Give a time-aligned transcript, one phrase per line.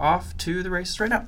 [0.00, 1.26] off to the races right now.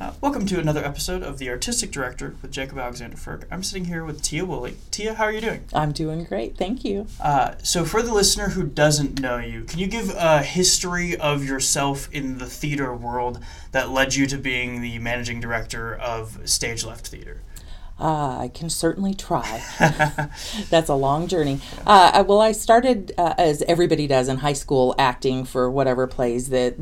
[0.00, 3.44] Uh, welcome to another episode of The Artistic Director with Jacob Alexander Ferg.
[3.50, 4.76] I'm sitting here with Tia Wooley.
[4.90, 5.64] Tia, how are you doing?
[5.72, 7.06] I'm doing great, thank you.
[7.20, 11.44] Uh, so, for the listener who doesn't know you, can you give a history of
[11.44, 13.38] yourself in the theater world
[13.70, 17.42] that led you to being the managing director of Stage Left Theater?
[18.00, 19.62] Uh, I can certainly try.
[20.70, 21.60] That's a long journey.
[21.86, 26.48] Uh, well, I started, uh, as everybody does in high school, acting for whatever plays
[26.48, 26.74] that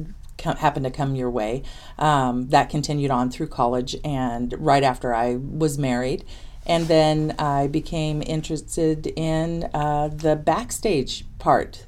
[0.42, 1.62] happened to come your way.
[1.98, 6.24] Um, that continued on through college and right after I was married.
[6.66, 11.86] And then I became interested in uh, the backstage part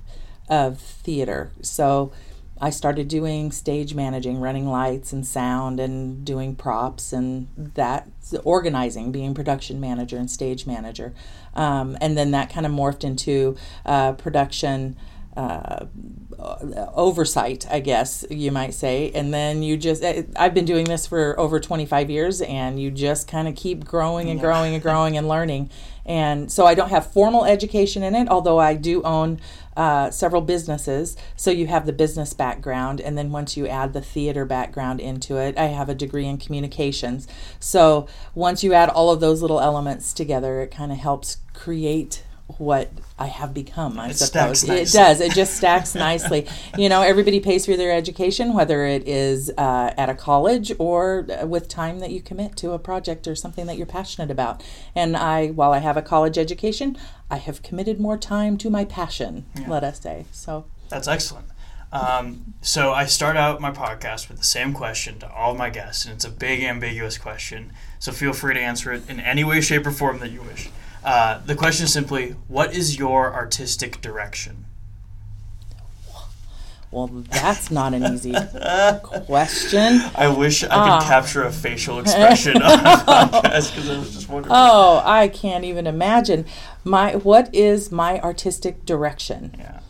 [0.49, 1.53] of theater.
[1.63, 2.13] So
[2.61, 8.09] I started doing stage managing, running lights and sound, and doing props, and that
[8.43, 11.13] organizing, being production manager and stage manager.
[11.55, 14.97] Um, and then that kind of morphed into uh, production
[15.37, 15.87] uh,
[16.95, 19.11] oversight, I guess you might say.
[19.15, 22.91] And then you just, eh, I've been doing this for over 25 years, and you
[22.91, 25.71] just kind of keep growing and growing and growing and learning.
[26.07, 29.41] And so I don't have formal education in it, although I do own
[29.77, 31.17] uh, several businesses.
[31.35, 35.37] So you have the business background, and then once you add the theater background into
[35.39, 37.27] it, I have a degree in communications.
[37.59, 42.23] So once you add all of those little elements together, it kind of helps create
[42.47, 44.65] what I have become, I It suppose.
[44.65, 45.21] It does.
[45.21, 46.47] It just stacks nicely.
[46.77, 51.23] You know, everybody pays for their education, whether it is uh, at a college or
[51.45, 54.63] with time that you commit to a project or something that you're passionate about.
[54.95, 56.97] And I, while I have a college education,
[57.31, 60.27] I have committed more time to my passion, let us say.
[60.33, 61.47] So, That's excellent.
[61.93, 65.71] Um, so I start out my podcast with the same question to all of my
[65.71, 67.73] guests, and it's a big, ambiguous question.
[68.01, 70.71] So feel free to answer it in any way, shape, or form that you wish.
[71.05, 74.65] Uh, the question is simply, what is your artistic direction?
[76.91, 78.33] well, that's not an easy
[79.27, 80.01] question.
[80.15, 81.01] I wish I could Ah.
[81.05, 84.57] capture a facial expression on a podcast because it was just wonderful.
[84.57, 86.47] Oh, I can't even imagine.
[86.85, 89.57] My what is my artistic direction?
[89.59, 89.81] Yeah.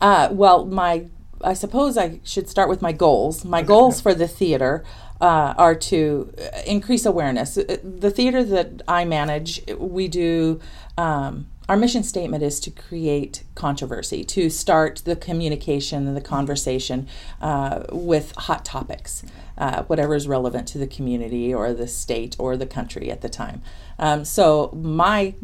[0.00, 1.04] Uh, well, my
[1.42, 3.44] I suppose I should start with my goals.
[3.44, 4.82] My goals for the theater
[5.20, 7.58] uh, are to uh, increase awareness.
[7.58, 10.60] Uh, The theater that I manage, we do.
[10.96, 17.06] Um, our mission statement is to create controversy, to start the communication and the conversation
[17.42, 19.22] uh, with hot topics,
[19.58, 23.28] uh, whatever is relevant to the community or the state or the country at the
[23.28, 23.60] time.
[23.98, 25.34] Um, so, my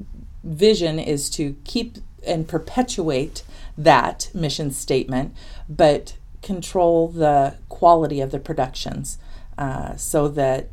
[0.43, 3.43] vision is to keep and perpetuate
[3.77, 5.35] that mission statement,
[5.69, 9.19] but control the quality of the productions
[9.59, 10.71] uh, so that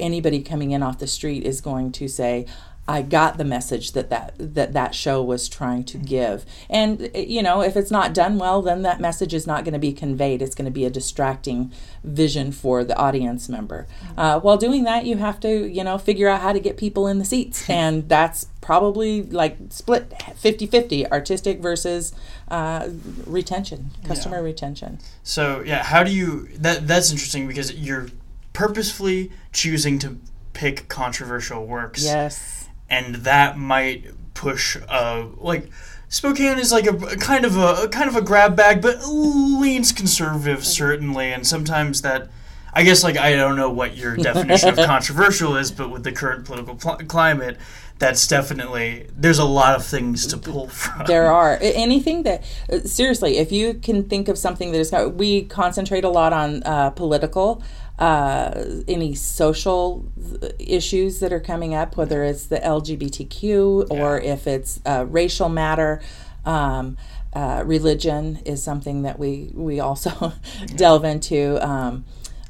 [0.00, 2.46] anybody coming in off the street is going to say,
[2.86, 6.44] I got the message that that, that that show was trying to give.
[6.68, 9.78] And, you know, if it's not done well, then that message is not going to
[9.78, 10.42] be conveyed.
[10.42, 11.72] It's going to be a distracting
[12.02, 13.86] vision for the audience member.
[14.18, 17.06] Uh, while doing that, you have to, you know, figure out how to get people
[17.06, 17.68] in the seats.
[17.74, 22.14] And that's probably like split 50 50 artistic versus
[22.48, 22.88] uh,
[23.26, 25.00] retention, customer retention.
[25.22, 26.48] So yeah, how do you?
[26.58, 28.08] That that's interesting because you're
[28.54, 30.16] purposefully choosing to
[30.54, 32.02] pick controversial works.
[32.02, 32.68] Yes.
[32.88, 35.70] and that might push uh like
[36.08, 38.98] Spokane is like a, a kind of a, a kind of a grab bag, but
[39.04, 42.30] leans conservative certainly, and sometimes that.
[42.76, 46.10] I guess like I don't know what your definition of controversial is, but with the
[46.10, 47.56] current political pl- climate,
[48.00, 51.06] that's definitely there's a lot of things to pull from.
[51.06, 52.42] There are anything that
[52.72, 56.64] uh, seriously, if you can think of something that is, we concentrate a lot on
[56.64, 57.62] uh, political,
[57.98, 60.10] uh, any social
[60.58, 66.00] issues that are coming up, whether it's the LGBTQ or if it's uh, racial matter.
[66.44, 66.96] Um,
[67.32, 70.32] uh, religion is something that we we also
[70.76, 71.64] delve into.
[71.66, 72.04] Um,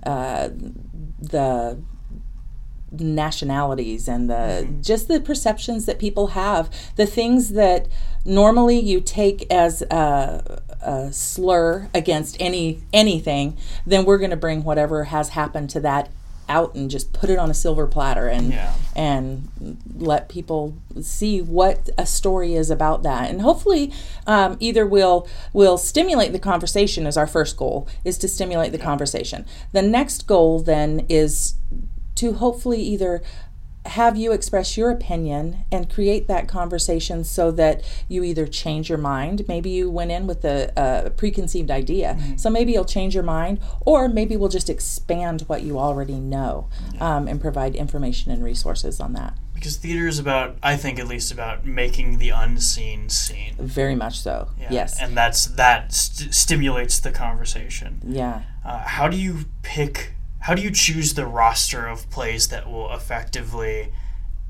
[0.05, 0.49] uh,
[1.21, 1.83] the
[2.93, 7.89] nationalities and the just the perceptions that people have the things that
[8.25, 13.57] normally you take as a, a slur against any anything
[13.87, 16.11] then we're going to bring whatever has happened to that
[16.47, 18.75] out and just put it on a silver platter and Yeah.
[18.95, 19.49] and
[19.97, 23.31] let people see what a story is about that.
[23.31, 23.91] And hopefully
[24.27, 28.79] um, either we'll will stimulate the conversation as our first goal is to stimulate the
[28.79, 29.47] conversation.
[29.73, 31.55] The next goal then is
[32.17, 33.23] to hopefully either
[33.87, 38.99] have you express your opinion and create that conversation so that you either change your
[38.99, 39.45] mind.
[39.47, 43.61] Maybe you went in with a, a preconceived idea, so maybe you'll change your mind,
[43.81, 46.69] or maybe we'll just expand what you already know
[47.01, 49.35] um, and provide information and resources on that.
[49.55, 53.55] because theater is about, I think at least about making the unseen seen.
[53.59, 54.49] Very much so.
[54.59, 54.69] Yeah.
[54.71, 54.99] Yes.
[55.01, 58.01] and that's that st- stimulates the conversation.
[58.07, 58.43] yeah.
[58.65, 60.13] Uh, how do you pick?
[60.45, 63.91] How do you choose the roster of plays that will effectively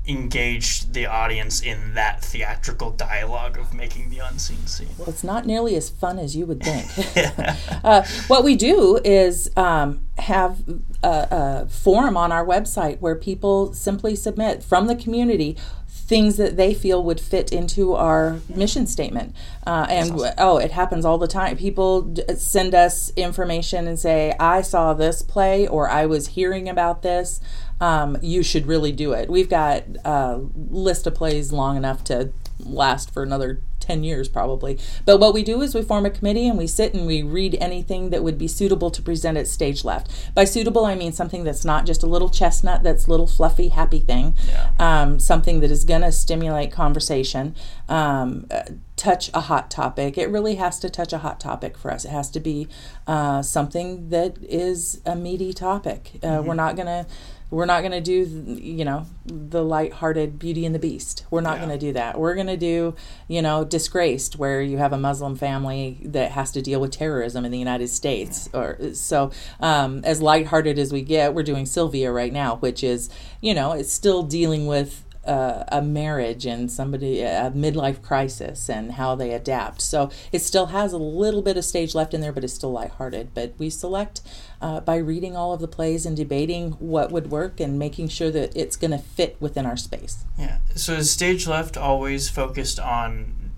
[0.05, 4.89] engage the audience in that theatrical dialogue of making the unseen seen?
[4.97, 6.85] Well, it's not nearly as fun as you would think.
[7.85, 10.61] uh, what we do is um, have
[11.01, 15.55] a, a forum on our website where people simply submit from the community
[16.05, 19.35] things that they feel would fit into our mission statement.
[19.65, 21.57] Uh, and oh, it happens all the time.
[21.57, 26.69] People d- send us information and say, I saw this play or I was hearing
[26.69, 27.41] about this.
[27.81, 29.29] Um, you should really do it.
[29.29, 34.79] We've got a list of plays long enough to last for another 10 years probably.
[35.05, 37.55] But what we do is we form a committee and we sit and we read
[37.61, 40.33] anything that would be suitable to present at stage left.
[40.33, 43.99] By suitable, I mean something that's not just a little chestnut, that's little fluffy, happy
[43.99, 44.35] thing.
[44.47, 44.71] Yeah.
[44.79, 47.55] Um, something that is going to stimulate conversation,
[47.87, 48.63] um, uh,
[48.95, 50.17] touch a hot topic.
[50.17, 52.05] It really has to touch a hot topic for us.
[52.05, 52.67] It has to be
[53.05, 56.13] uh, something that is a meaty topic.
[56.23, 57.05] Uh, We're not going to
[57.51, 61.25] we're not going to do you know the light-hearted beauty and the beast.
[61.29, 61.65] We're not Yeah.
[61.65, 62.19] going to do that.
[62.19, 62.95] We're going to do
[63.27, 67.45] you know disgraced where you have a muslim family that has to deal with terrorism
[67.45, 68.49] in the united states.
[68.53, 73.09] Or so um, as light-hearted as we get we're doing sylvia right now which is
[73.41, 78.93] you know it's still dealing with uh, a marriage and somebody a midlife crisis and
[78.93, 79.81] how they adapt.
[79.81, 82.71] So it still has a little bit of stage left in there, but it's still
[82.71, 83.33] lighthearted.
[83.33, 84.21] But we select
[84.61, 88.31] uh, by reading all of the plays and debating what would work and making sure
[88.31, 90.25] that it's going to fit within our space.
[90.37, 90.59] Yeah.
[90.75, 93.51] So is Stage Left always focused on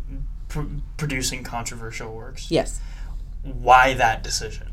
[0.48, 0.62] pr-
[0.98, 2.52] producing controversial works?
[2.52, 2.80] Yes.
[3.44, 4.72] Why that decision?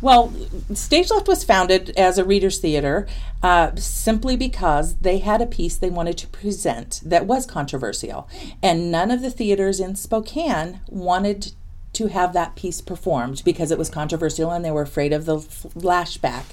[0.00, 0.32] Well,
[0.74, 3.06] Stage Left was founded as a readers' theater
[3.42, 8.28] uh, simply because they had a piece they wanted to present that was controversial.
[8.62, 11.52] And none of the theaters in Spokane wanted
[11.96, 15.36] to have that piece performed because it was controversial and they were afraid of the
[15.36, 16.44] flashback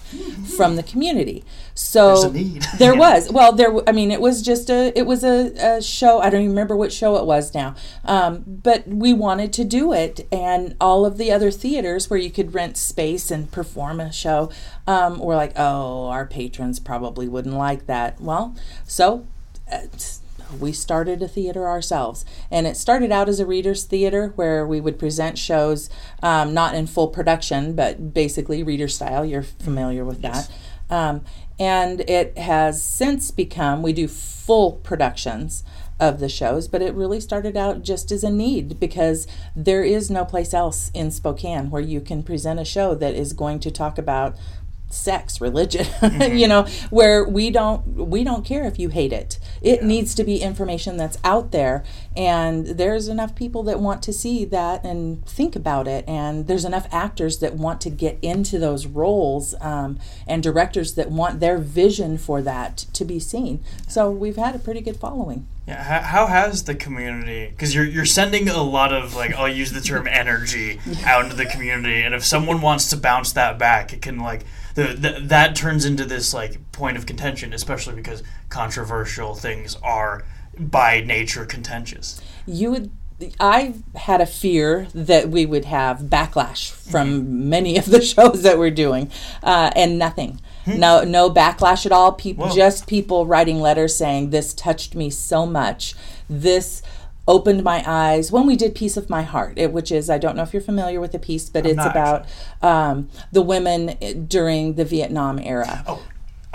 [0.57, 1.43] from the community.
[1.73, 2.65] So a need.
[2.77, 2.99] there Yeah.
[2.99, 6.29] was well there I mean it was just a it was a, a show I
[6.29, 7.75] don't even remember what show it was now
[8.05, 12.29] um, but we wanted to do it and all of the other theaters where you
[12.31, 14.51] could rent space and perform a show
[14.87, 18.55] um, were like oh our patrons probably wouldn't like that well
[18.85, 19.25] so
[19.71, 19.79] uh,
[20.59, 22.25] we started a theater ourselves.
[22.51, 25.89] And it started out as a readers theater where we would present shows
[26.21, 29.25] um, not in full production but basically reader style.
[29.25, 30.49] You're familiar with that.
[30.89, 31.23] Um,
[31.59, 35.63] and it has since become we do full productions
[35.99, 40.09] of the shows but it really started out just as a need because there is
[40.09, 43.71] no place else in spokane where you can present a show that is going to
[43.71, 44.35] talk about
[44.93, 45.85] sex religion
[46.31, 49.39] you know where we don't we don't care if you hate it.
[49.61, 51.83] It needs to be information that's out there
[52.15, 56.65] and there's enough people that want to see that and think about it and there's
[56.65, 61.57] enough actors that want to get into those roles um, and directors that want their
[61.57, 63.63] vision for that to be seen.
[63.87, 65.47] So we've had a pretty good following.
[65.67, 67.47] Yeah, how, how has the community?
[67.49, 71.37] Because you're you're sending a lot of like I'll use the term energy out into
[71.37, 74.43] the community, and if someone wants to bounce that back, it can like
[74.75, 80.23] the, the that turns into this like point of contention, especially because controversial things are
[80.57, 82.21] by nature contentious.
[82.45, 82.91] you would
[83.39, 88.57] I had a fear that we would have backlash from many of the shows that
[88.57, 89.11] we're doing,
[89.41, 90.41] uh, and nothing.
[90.65, 92.13] No, no backlash at all.
[92.13, 92.55] People, Whoa.
[92.55, 95.93] just people writing letters saying this touched me so much.
[96.29, 96.81] This
[97.27, 100.36] opened my eyes when we did "Piece of My Heart," it, which is I don't
[100.36, 102.25] know if you're familiar with the piece, but it's not about
[102.62, 105.84] um, the women during the Vietnam era.
[105.88, 106.03] Oh,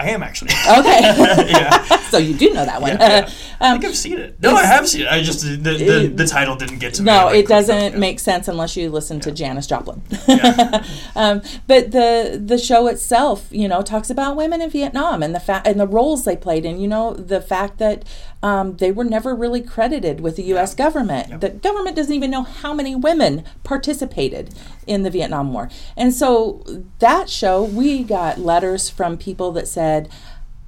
[0.00, 0.52] I am actually.
[0.52, 1.00] Okay,
[1.50, 2.92] yeah, so you do know that one.
[2.92, 3.28] yeah.
[3.60, 4.40] I Um, think I've seen it.
[4.40, 5.08] No, I have seen it.
[5.08, 7.06] I just the the, the title didn't get to me.
[7.06, 7.98] No, it doesn't yeah.
[7.98, 10.00] make sense unless you listen to Janis Joplin.
[11.16, 15.40] Um, but the the show itself, you know, talks about women in Vietnam and the
[15.40, 18.04] fact and the roles they played, and you know the fact that
[18.42, 20.74] um, they were never really credited with the U.S.
[20.74, 21.40] government.
[21.40, 24.54] The government doesn't even know how many women participated
[24.86, 26.64] in the Vietnam War, and so
[26.98, 30.08] that show we got letters from people that said,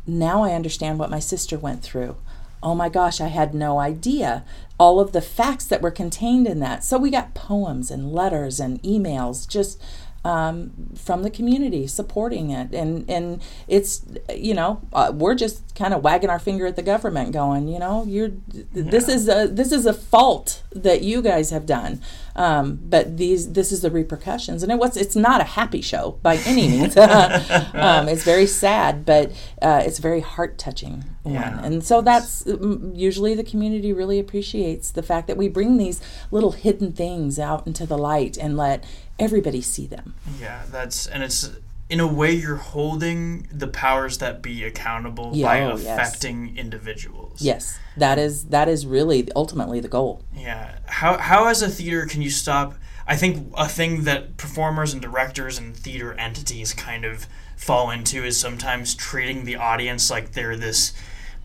[0.07, 2.17] "Now I understand what my sister went through."
[2.63, 4.45] Oh my gosh, I had no idea
[4.79, 6.83] all of the facts that were contained in that.
[6.83, 9.81] So we got poems and letters and emails just
[10.25, 15.95] um, from the community supporting it, and and it's you know uh, we're just kind
[15.95, 18.31] of wagging our finger at the government, going you know you're
[18.73, 22.01] this is a this is a fault that you guys have done,
[22.37, 26.19] um, but these this is the repercussions, and it was it's not a happy show
[26.23, 26.97] by any means.
[26.97, 31.57] um, it's very sad, but uh, it's very heart touching Yeah.
[31.57, 31.65] one.
[31.65, 36.01] And so that's mm, usually the community really appreciates the fact that we bring these
[36.31, 38.85] little hidden things out into the light and let
[39.21, 40.15] everybody see them.
[40.41, 41.51] Yeah, that's and it's
[41.89, 45.87] in a way you're holding the powers that be accountable Yeah, by oh, yes.
[45.87, 47.43] affecting individuals.
[47.43, 50.23] Yes, that is that is really ultimately the goal.
[50.35, 50.79] Yeah.
[50.87, 52.75] How how as a theater can you stop
[53.07, 58.25] I think a thing that performers and directors and theater entities kind of fall into
[58.25, 60.93] is sometimes treating the audience like they're this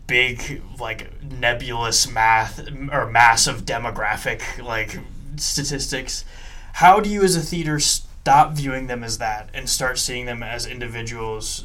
[0.06, 2.60] big like nebulous math
[2.92, 5.00] or mass of demographic like
[5.34, 6.24] statistics.
[6.76, 10.42] How do you as a theater stop viewing them as that and start seeing them
[10.42, 11.64] as individuals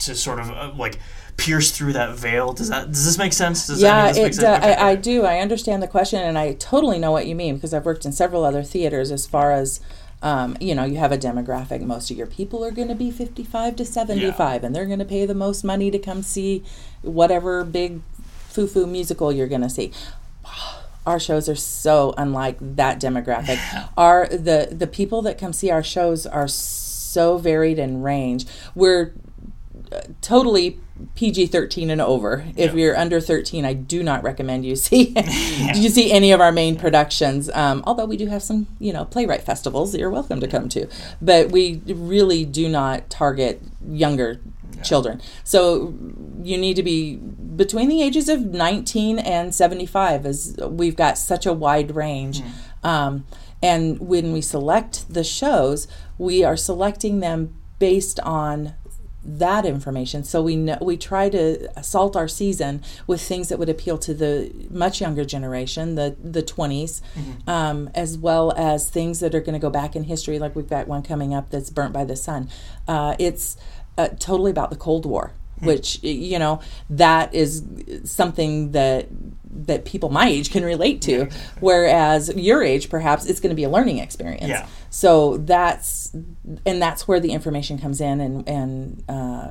[0.00, 0.98] to sort of uh, like
[1.38, 2.52] pierce through that veil?
[2.52, 3.66] Does that does this make sense?
[3.66, 4.64] Does yeah, any of this make it, sense?
[4.64, 4.74] uh, Okay.
[4.74, 5.24] I, I do.
[5.24, 8.12] I understand the question, and I totally know what you mean because I've worked in
[8.12, 9.10] several other theaters.
[9.10, 9.80] As far as
[10.20, 11.80] um, you know, you have a demographic.
[11.80, 15.06] Most of your people are going to be fifty-five to seventy-five, and they're going to
[15.06, 16.62] pay the most money to come see
[17.00, 18.02] whatever big
[18.50, 19.90] foo-foo musical you're going to see.
[21.06, 23.58] Our shows are so unlike that demographic.
[23.96, 28.46] Our the the people that come see our shows are so varied in range.
[28.74, 29.14] We're
[30.20, 30.78] totally
[31.14, 32.44] PG thirteen and over.
[32.56, 32.78] If Yeah.
[32.78, 35.06] you're under thirteen, I do not recommend you see
[35.74, 37.50] Do you see any of our main productions.
[37.54, 40.68] Um, although we do have some, you know, playwright festivals that you're welcome to come
[40.70, 40.86] to,
[41.22, 44.40] but we really do not target younger
[44.82, 45.20] children.
[45.44, 45.94] So
[46.42, 51.46] you need to be between the ages of 19 and 75 as we've got such
[51.46, 52.42] a wide range.
[52.82, 53.26] Um,
[53.62, 58.74] and when we select the shows, we are selecting them based on
[59.22, 60.24] that information.
[60.24, 64.14] So we know, we try to salt our season with things that would appeal to
[64.14, 67.02] the much younger generation, the the 20s,
[67.46, 70.38] um, as well as things that are going to go back in history.
[70.38, 72.48] Like we've got one coming up that's burnt by the sun.
[72.88, 73.58] Uh, it's
[74.00, 77.62] uh, totally about the Cold War, which you know that is
[78.04, 79.08] something that
[79.66, 81.28] that people my age can relate to,
[81.60, 84.48] whereas your age perhaps it's going to be a learning experience.
[84.48, 84.66] Yeah.
[84.90, 86.12] So that's
[86.66, 89.50] and that's where the information comes in, and and uh,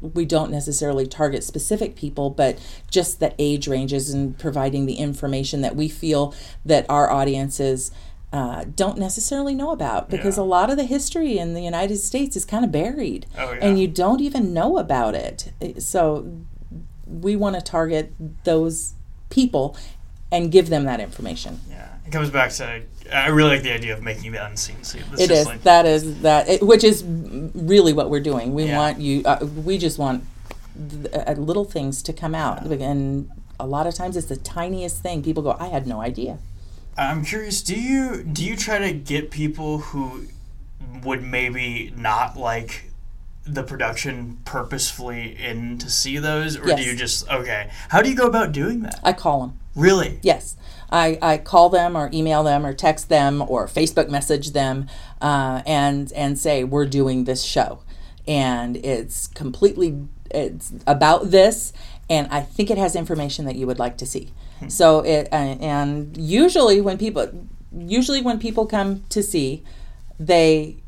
[0.00, 2.58] we don't necessarily target specific people, but
[2.90, 6.34] just the age ranges and providing the information that we feel
[6.64, 7.90] that our audiences.
[8.32, 10.44] Uh, don't necessarily know about because Yeah.
[10.44, 13.58] a lot of the history in the United States is kind of buried, Oh, yeah.
[13.60, 15.52] and you don't even know about it.
[15.78, 16.26] So
[17.06, 18.12] we want to target
[18.44, 18.94] those
[19.30, 19.76] people
[20.30, 21.58] and give them that information.
[21.68, 22.82] Yeah, it comes back to
[23.12, 24.76] I really like the idea of making the unseen.
[24.80, 28.54] It's it is like, that is that it, which is really what we're doing.
[28.54, 28.76] We Yeah.
[28.78, 29.22] want you.
[29.24, 30.22] Uh, we just want
[31.02, 34.98] th- uh, little things to come out, and a lot of times it's the tiniest
[35.02, 35.20] thing.
[35.24, 36.38] People go, "I had no idea."
[36.96, 37.62] I'm curious.
[37.62, 40.26] Do you do you try to get people who
[41.02, 42.90] would maybe not like
[43.46, 46.78] the production purposefully in to see those, or Yes.
[46.78, 47.70] do you just okay?
[47.88, 49.00] How do you go about doing that?
[49.02, 49.58] I call them.
[49.74, 50.18] Really?
[50.22, 50.56] Yes.
[50.92, 54.88] I, I call them or email them or text them or Facebook message them
[55.22, 57.80] uh, and and say we're doing this show
[58.26, 61.72] and it's completely it's about this
[62.08, 64.32] and I think it has information that you would like to see.
[64.68, 67.28] So it and usually when people
[67.76, 69.64] usually when people come to see
[70.18, 70.79] they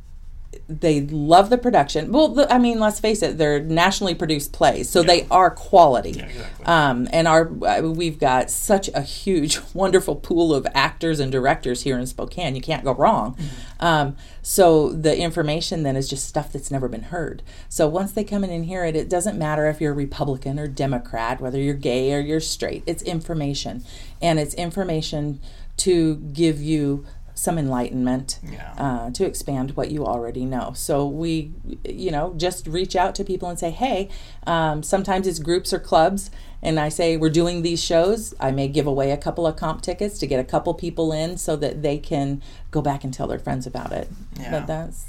[0.69, 2.13] they love the production.
[2.13, 6.13] Well, the, I mean, let's face it, they're nationally produced plays, so they are quality.
[6.13, 6.67] Yeah, exactly.
[6.67, 7.45] Um, and our
[7.83, 12.55] we've got such a huge, wonderful pool of actors and directors here in Spokane.
[12.55, 13.37] You can't go wrong.
[13.81, 17.43] Um, so the information then is just stuff that's never been heard.
[17.69, 20.69] So once they come in and hear it, it doesn't matter if you're Republican or
[20.69, 22.83] Democrat, whether you're gay or you're straight.
[22.87, 23.85] It's information,
[24.21, 25.41] and it's information
[25.79, 28.75] to give you some enlightenment Yeah.
[28.77, 30.73] uh, to expand what you already know.
[30.75, 31.53] So we,
[31.85, 34.09] you know, just reach out to people and say, hey,
[34.47, 36.31] um, sometimes it's groups or clubs,
[36.63, 38.35] and I say we're doing these shows.
[38.39, 41.37] I may give away a couple of comp tickets to get a couple people in
[41.39, 44.09] so that they can go back and tell their friends about it.
[44.39, 44.51] Yeah.
[44.51, 45.07] But that's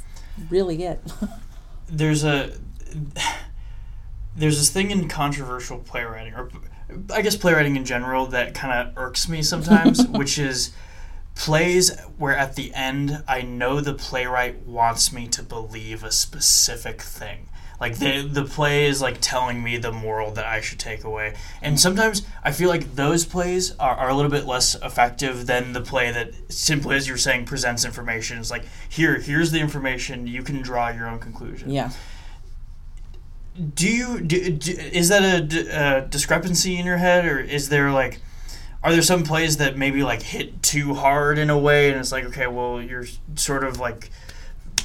[0.49, 0.99] really it.
[1.87, 2.51] there's a
[4.35, 6.49] there's this thing in controversial playwriting or
[7.13, 10.73] I guess playwriting in general that kind of irks me sometimes, which is
[11.35, 17.01] plays where at the end I know the playwright wants me to believe a specific
[17.01, 17.49] thing.
[17.79, 21.33] Like the the play is like telling me the moral that I should take away.
[21.61, 25.73] And sometimes I feel like those plays are, are a little bit less effective than
[25.73, 28.37] the play that simply as you're saying presents information.
[28.37, 31.91] It's like here, here's the information, you can draw your own conclusion yeah.
[33.75, 38.21] do you do, do, is that a discrepancy in your head or is there like
[38.83, 42.11] are there some plays that maybe like hit too hard in a way and it's
[42.11, 44.09] like okay well you're sort of like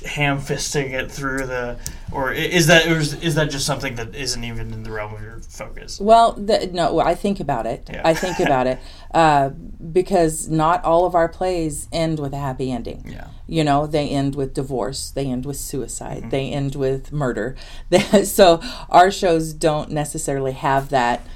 [0.05, 1.77] ham fisting it through the,
[2.13, 5.13] or is that or is, is that just something that isn't even in the realm
[5.13, 5.99] of your focus?
[5.99, 7.89] Well, the, no, I think about it.
[7.91, 8.03] Yeah.
[8.05, 8.79] I think about it
[9.13, 13.05] uh, because not all of our plays end with a happy ending.
[13.09, 13.27] Yeah.
[13.49, 16.29] You know, they end with divorce, they end with suicide, Mm-hmm.
[16.31, 17.57] they end with murder.
[18.25, 21.27] So our shows don't necessarily have that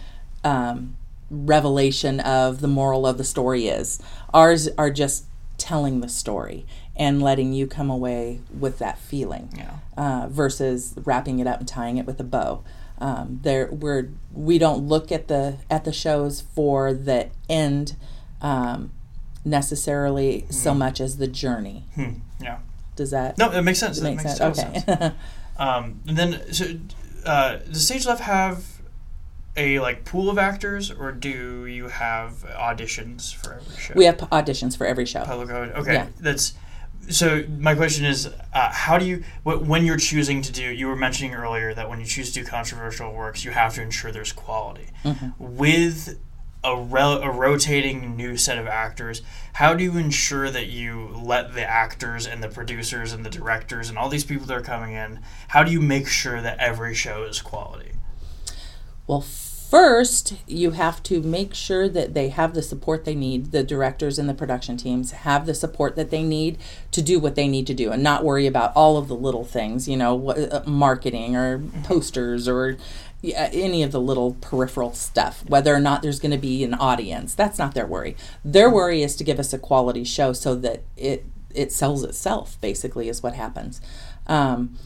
[0.44, 0.96] um,
[1.32, 3.98] revelation of the moral of the story is.
[4.32, 5.24] Ours are just
[5.58, 9.76] telling the story and letting you come away with that feeling Yeah.
[9.96, 12.62] uh, versus wrapping it up and tying it with a bow.
[12.98, 17.96] Um, there, we're we don't look at the at the shows for the end
[18.40, 18.92] um,
[19.44, 21.84] necessarily so much as the journey.
[21.94, 22.12] Hmm.
[22.40, 22.58] Yeah.
[22.96, 23.98] Does that No, it makes sense.
[23.98, 24.58] That make makes sense?
[24.58, 24.78] Okay.
[24.80, 25.14] sense.
[25.58, 26.64] Um, and then, so,
[27.26, 28.64] uh, does Stage Left have
[29.56, 33.94] a like pool of actors, or do you have auditions for every show?
[33.96, 35.24] we have p- auditions for every show.
[35.24, 35.76] public audition.
[35.80, 36.06] Okay, Yeah.
[36.20, 36.54] that's.
[37.10, 40.62] So my question is, uh, how do you wh- when you're choosing to do?
[40.62, 43.82] You were mentioning earlier that when you choose to do controversial works, you have to
[43.82, 44.86] ensure there's quality.
[45.04, 45.30] Mm-hmm.
[45.56, 46.20] With
[46.62, 49.20] a, rel- a rotating new set of actors,
[49.54, 53.88] how do you ensure that you let the actors and the producers and the directors
[53.88, 55.18] and all these people that are coming in?
[55.48, 57.91] How do you make sure that every show is quality?
[59.06, 63.52] Well, first, you have to make sure that they have the support they need.
[63.52, 66.58] The directors and the production teams have the support that they need
[66.90, 69.44] to do what they need to do and not worry about all of the little
[69.44, 72.76] things, you know, what, uh, marketing or posters or
[73.22, 76.74] yeah, any of the little peripheral stuff, whether or not there's going to be an
[76.74, 77.34] audience.
[77.34, 78.16] That's not their worry.
[78.44, 82.60] Their worry is to give us a quality show so that it, it sells itself,
[82.60, 83.80] basically, is what happens.
[84.26, 84.76] Um,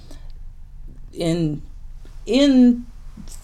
[1.13, 1.63] in
[2.27, 2.87] in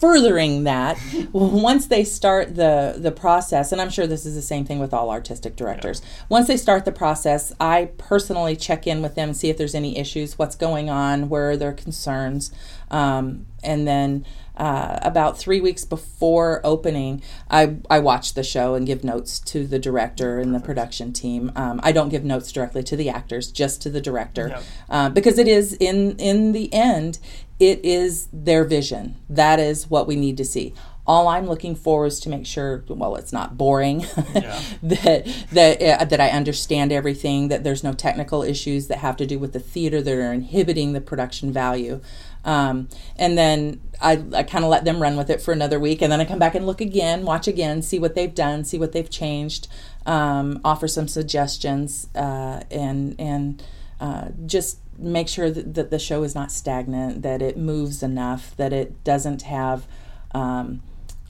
[0.03, 0.99] furthering that
[1.31, 4.93] once they start the the process and i'm sure this is the same thing with
[4.93, 9.49] all artistic directors once they start the process i personally check in with them see
[9.49, 12.51] if there's any issues what's going on where are their concerns
[12.91, 18.85] um, and then uh, about three weeks before opening, I, I watch the show and
[18.85, 21.51] give notes to the director and the production team.
[21.55, 24.63] Um, I don't give notes directly to the actors, just to the director, Yep.
[24.89, 27.17] uh, because it is in in the end,
[27.59, 29.15] it is their vision.
[29.29, 30.73] That is what we need to see.
[31.05, 34.01] All I'm looking for is to make sure, well, it's not boring,
[34.33, 34.61] Yeah.
[34.81, 39.25] that that uh, that I understand everything, that there's no technical issues that have to
[39.25, 41.99] do with the theater that are inhibiting the production value.
[42.45, 46.01] Um, and then I, I kind of let them run with it for another week,
[46.01, 48.77] and then I come back and look again, watch again, see what they've done, see
[48.77, 49.67] what they've changed,
[50.05, 53.61] um, offer some suggestions, uh, and and
[53.99, 58.55] uh, just make sure that, that the show is not stagnant, that it moves enough,
[58.57, 59.85] that it doesn't have
[60.33, 60.81] um,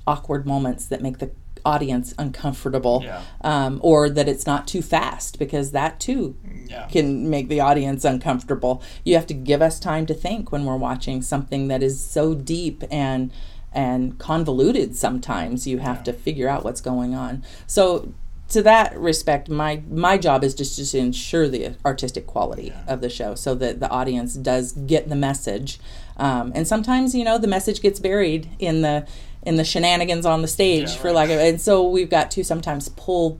[0.06, 1.32] awkward moments that make the
[1.66, 3.22] audience uncomfortable, Yeah.
[3.42, 6.36] um, or that it's not too fast because that too
[6.70, 6.88] Yeah.
[6.88, 8.82] can make the audience uncomfortable.
[9.06, 12.34] You have to give us time to think when we're watching something that is so
[12.34, 13.32] deep and
[13.76, 17.44] and convoluted sometimes you have to figure out what's going on.
[17.66, 18.10] So
[18.54, 23.02] to that respect my my job is just, just to ensure the artistic quality of
[23.02, 25.80] the show so that the audience does get the message
[26.18, 29.06] um, and sometimes you know the message gets buried in the
[29.44, 31.16] in the shenanigans on the stage Yeah, for right.
[31.16, 33.40] lack of and so we've got to sometimes pull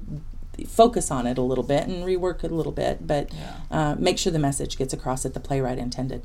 [0.68, 3.56] focus on it a little bit and rework it a little bit but Yeah.
[3.72, 6.24] uh, make sure the message gets across that the playwright intended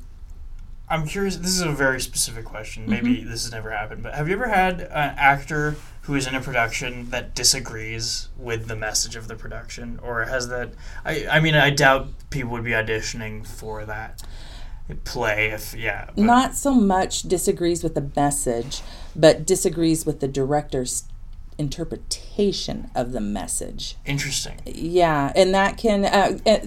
[0.90, 1.36] I'm curious.
[1.36, 2.84] This is a very specific question.
[2.84, 2.92] Mm-hmm.
[2.92, 5.76] Maybe this has never happened, but have you ever had an actor
[6.08, 10.48] who is in a production that disagrees with the message of the production, or has
[10.48, 10.72] that?
[11.04, 14.22] I I mean, I doubt people would be auditioning for that
[15.04, 16.06] play if yeah.
[16.06, 18.80] But, not so much disagrees with the message
[19.14, 21.04] but disagrees with the director's
[21.58, 24.60] interpretation of the message interesting.
[24.64, 26.58] yeah and that can uh, uh,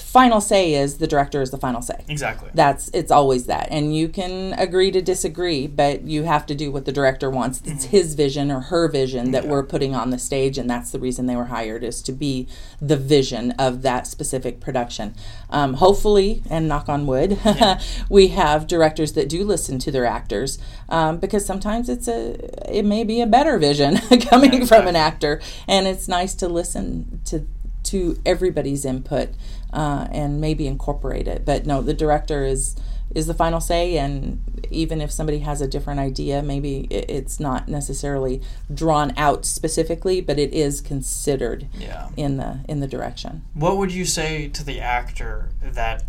[0.00, 2.04] final say is the director is the final say.
[2.08, 2.50] Exactly.
[2.54, 3.68] that's it's always that.
[3.70, 7.60] And you can agree to disagree but you have to do what the director wants.
[7.64, 9.50] It's his vision or her vision that Yeah.
[9.50, 12.46] we're putting on the stage and that's the reason they were hired is to be
[12.80, 15.14] the vision of that specific production.
[15.50, 17.38] Um, hopefully and knock on wood
[18.08, 22.36] we have directors that do listen to their actors um, because sometimes it's a
[22.74, 25.40] it may be a better vision coming Yeah, from an actor.
[25.68, 27.46] And it's nice to listen to
[27.84, 29.30] to everybody's input
[29.72, 31.44] uh, and maybe incorporate it.
[31.44, 32.76] But no, the director is
[33.14, 37.38] is the final say, and even if somebody has a different idea, maybe it, it's
[37.38, 38.40] not necessarily
[38.72, 42.08] drawn out specifically, but it is considered yeah.
[42.16, 43.42] in the in the direction.
[43.54, 46.04] What would you say to the actor that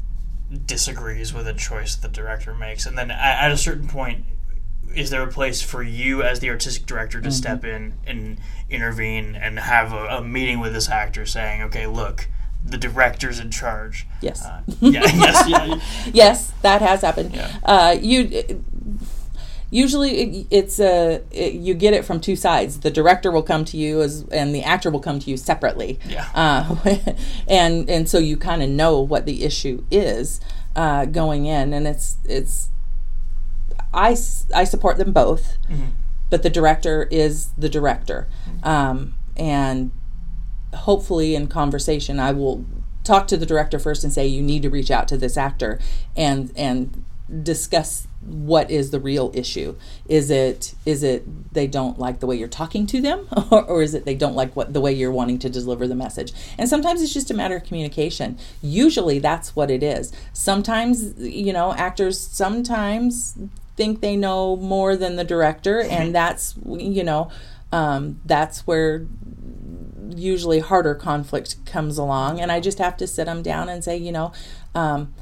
[0.66, 4.26] disagrees with a choice the director makes, and then at, at a certain point?
[4.96, 7.30] Is there a place for you as the artistic director Mm-hmm.
[7.30, 11.88] to step in and intervene and have a, a meeting with this actor saying, okay,
[11.88, 12.28] look,
[12.66, 14.08] the director's in charge.
[14.22, 14.44] Yes.
[14.46, 15.02] Uh, yeah.
[15.16, 15.50] yes.
[15.50, 15.80] Yeah.
[16.14, 17.34] yes, that has happened.
[17.36, 17.52] Yeah.
[17.64, 18.62] Uh, you
[19.70, 22.80] usually it, it's a it, you get it from two sides.
[22.82, 26.00] The director will come to you as and the actor will come to you separately.
[26.08, 26.28] Yeah.
[26.34, 26.76] Uh,
[27.48, 30.40] and and so you kind of know what the issue is
[30.76, 32.70] uh, going in, and it's it's
[33.94, 34.16] I
[34.56, 35.92] I support them both, Mhm.
[36.30, 38.28] but the director is the director,
[38.64, 39.92] um, and
[40.74, 42.66] hopefully in conversation I will
[43.04, 45.80] talk to the director first and say you need to reach out to this actor
[46.16, 47.06] and and
[47.42, 49.76] discuss what is the real issue.
[50.08, 53.82] Is it is it they don't like the way you're talking to them or, or
[53.82, 56.34] is it they don't like what the way you're wanting to deliver the message?
[56.58, 58.38] And sometimes it's just a matter of communication.
[58.62, 60.12] Usually that's what it is.
[60.32, 63.38] Sometimes you know actors sometimes
[63.76, 67.32] think they know more than the director and that's you know
[67.72, 69.08] um, that's where
[70.18, 73.96] usually harder conflict comes along and i just have to sit them down and say
[73.98, 74.32] you know
[74.76, 75.14] um,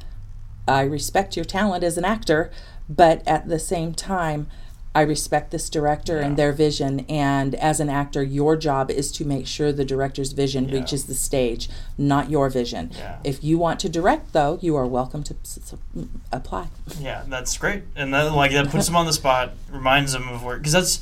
[0.67, 2.51] i respect your talent as an actor
[2.89, 4.47] but at the same time
[4.93, 9.23] i respect this director and their vision and as an actor your job is to
[9.23, 10.75] make sure the director's vision Yeah.
[10.79, 13.17] reaches the stage not your vision Yeah.
[13.23, 16.67] if you want to direct though you are welcome to s- s- apply
[16.99, 20.43] Yeah, that's great, and that like that puts them on the spot, reminds them of
[20.43, 20.99] where because that's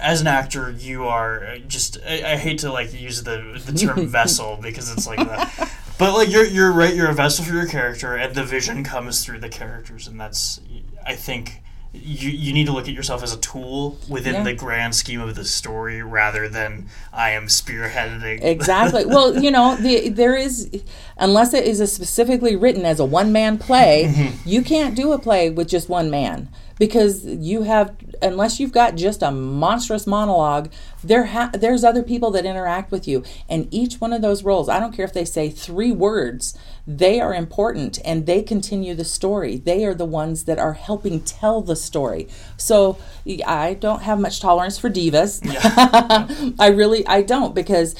[0.00, 3.72] as an actor you are uh, just I, I hate to like use the the
[3.76, 7.52] term vessel because it's like that, but like you're you're right you're a vessel for
[7.54, 10.60] your character and the vision comes through the characters and that's
[11.06, 11.62] I think.
[11.94, 14.42] You, you need to look at yourself as a tool within Yeah.
[14.44, 18.44] the grand scheme of the story rather than I am spearheading.
[18.44, 20.68] exactly well you know the, there is
[21.16, 25.48] unless it is a specifically written as a one-man play you can't do a play
[25.48, 30.70] with just one man because you have unless you've got just a monstrous monologue
[31.04, 33.22] there ha- there's other people that interact with you.
[33.48, 37.20] And each one of those roles i don't care if they say three words they
[37.20, 39.58] are important and they continue the story.
[39.58, 42.28] They are the ones that are helping tell the story.
[42.56, 42.98] So
[43.46, 45.40] i don't have much tolerance for divas.
[46.58, 47.94] I really i don't because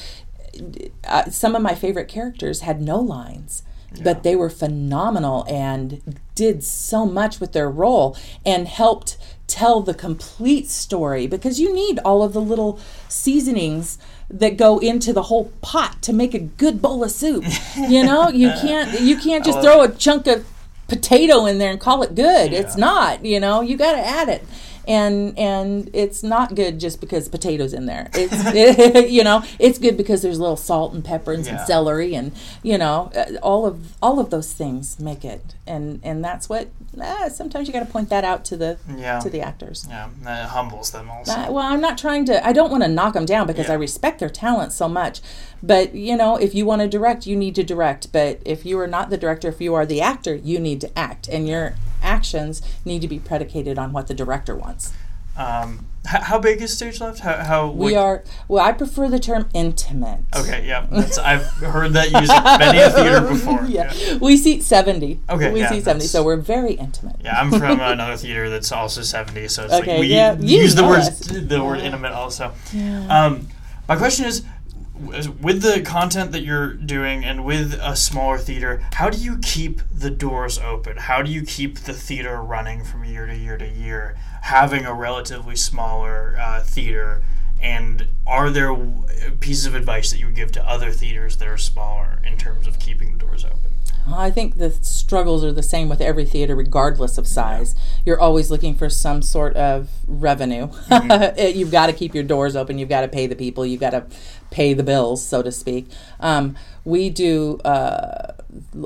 [1.05, 3.63] uh, some of my favorite characters had no lines
[4.03, 9.93] but they were phenomenal and did so much with their role and helped tell the
[9.93, 13.97] complete story because you need all of the little seasonings
[14.29, 17.43] that go into the whole pot to make a good bowl of soup.
[17.75, 20.45] You know you can't you can't just love throw a chunk of
[20.87, 22.53] potato in there and call it good.
[22.53, 24.45] It's not you know you got to add it
[24.89, 29.95] and and it's not good just because potatoes in there it's you know it's good
[29.95, 31.65] because there's a little salt and pepper and some Yeah.
[31.65, 32.31] celery and
[32.63, 36.69] you know uh, all of all of those things make it and and that's what
[36.99, 39.19] uh, sometimes you got to point that out to the Yeah.
[39.19, 41.31] to the actors Yeah, that humbles them also.
[41.31, 42.45] uh, well, I'm not trying to.
[42.45, 43.73] I don't want to knock them down because Yeah.
[43.73, 45.21] I respect their talent so much.
[45.61, 48.11] But you know, if you want to direct, you need to direct.
[48.11, 50.97] But if you are not the director, if you are the actor, you need to
[50.97, 54.93] act, and your actions need to be predicated on what the director wants.
[55.37, 57.19] Um, h- how big is stage left?
[57.19, 58.25] How, how We are.
[58.49, 60.19] Well, I prefer the term intimate.
[60.35, 63.63] Okay, yeah, that's, I've heard that used many a theater before.
[63.65, 64.17] yeah.
[64.17, 65.19] we seat seventy.
[65.29, 67.17] Okay, we yeah, seat seventy, so we're very intimate.
[67.23, 70.75] Yeah, I'm from another theater that's also 70, so it's Okay, like we yeah, use
[70.75, 71.03] the word
[71.49, 72.53] the word intimate also.
[73.09, 73.47] Um,
[73.87, 74.43] my question is,
[74.99, 79.81] with the content that you're doing and with a smaller theater, how do you keep
[79.93, 80.97] the doors open?
[80.97, 84.93] How do you keep the theater running from year to year to year, having a
[84.93, 87.23] relatively smaller uh, theater?
[87.61, 88.75] And are there
[89.39, 92.67] pieces of advice that you would give to other theaters that are smaller in terms
[92.67, 93.69] of keeping the doors open?
[94.07, 97.75] I think the struggles are the same with every theater, regardless of size.
[98.05, 100.69] You're always looking for some sort of revenue.
[101.37, 102.77] you've got to keep your doors open.
[102.77, 103.65] You've got to pay the people.
[103.65, 104.05] You've got to
[104.51, 105.87] pay the bills, so to speak.
[106.19, 108.33] Um, we do uh,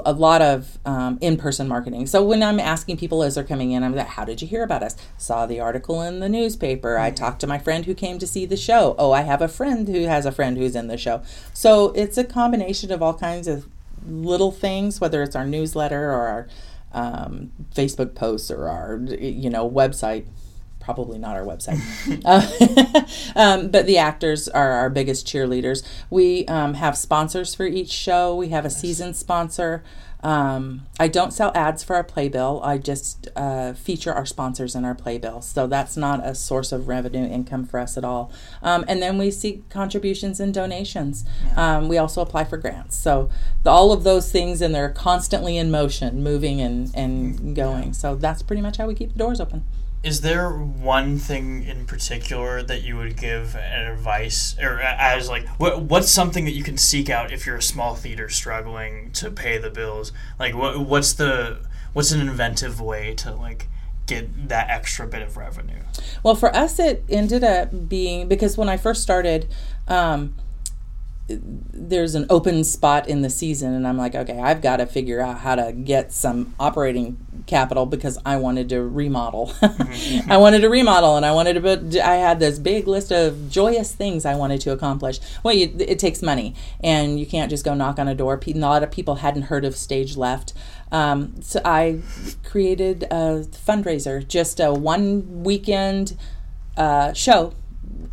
[0.05, 2.07] a lot of um, in-person marketing.
[2.07, 4.63] So when I'm asking people as they're coming in, I'm like, "How did you hear
[4.63, 6.97] about us?" Saw the article in the newspaper.
[6.97, 8.95] I talked to my friend who came to see the show.
[8.97, 11.21] Oh, I have a friend who has a friend who's in the show.
[11.53, 13.67] So it's a combination of all kinds of
[14.05, 16.47] little things, whether it's our newsletter or our
[16.93, 20.25] um, Facebook posts or our you know website.
[20.83, 21.79] Probably not our website,
[22.25, 23.01] uh,
[23.39, 25.81] um, but the actors are our biggest cheerleaders.
[26.09, 28.35] We um, have sponsors for each show.
[28.35, 29.83] We have a season sponsor.
[30.23, 32.61] Um, I don't sell ads for our playbill.
[32.63, 35.41] I just uh, feature our sponsors in our playbill.
[35.41, 38.31] So that's not a source of revenue income for us at all.
[38.61, 41.25] Um, and then we seek contributions and donations.
[41.57, 42.95] Um, we also apply for grants.
[42.95, 43.29] So
[43.63, 47.91] the, all of those things, and they're constantly in motion, moving and, and going.
[47.91, 49.65] So that's pretty much how we keep the doors open.
[50.03, 55.83] Is there one thing in particular that you would give advice, or as like, what
[55.83, 59.57] what's something that you can seek out if you're a small theater struggling to pay
[59.57, 60.11] the bills?
[60.37, 63.69] Like, what what's the what's an inventive way to like
[64.05, 65.79] get that extra bit of revenue?
[66.21, 69.47] Well, for us, it ended up being because when I first started.
[69.87, 70.35] Um,
[71.27, 75.21] there's an open spot in the season and I'm like, okay, I've got to figure
[75.21, 79.53] out how to get some operating capital because I wanted to remodel.
[79.61, 83.49] I wanted to remodel and I wanted to put, I had this big list of
[83.49, 85.19] joyous things I wanted to accomplish.
[85.43, 88.39] Well, you, it takes money and you can't just go knock on a door.
[88.45, 90.53] A lot of people hadn't heard of Stage Left.
[90.91, 92.01] Um, so I
[92.43, 96.17] created a fundraiser, just a one weekend
[96.75, 97.53] uh, show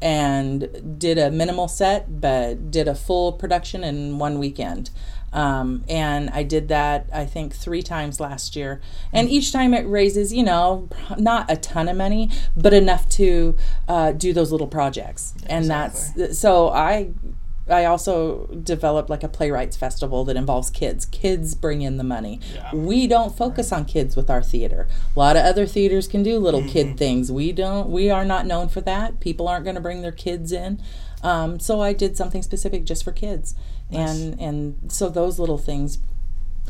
[0.02, 4.90] and did a minimal set, but did a full production in one weekend.
[5.32, 8.80] Um, and I did that, I think, three times last year.
[9.12, 13.56] And each time it raises, you know, not a ton of money, but enough to
[13.86, 15.34] uh, do those little projects.
[15.46, 17.12] And that's so I
[17.70, 21.06] I also developed like a playwrights festival that involves kids.
[21.06, 22.40] Kids bring in the money.
[22.54, 22.74] Yeah.
[22.74, 24.88] We don't focus on kids with our theater.
[25.14, 26.70] A lot of other theaters can do little mm-hmm.
[26.70, 27.30] kid things.
[27.30, 27.90] We don't.
[27.90, 29.20] We are not known for that.
[29.20, 30.82] People aren't going to bring their kids in.
[31.22, 33.54] Um, so I did something specific just for kids,
[33.90, 34.10] nice.
[34.10, 35.98] and and so those little things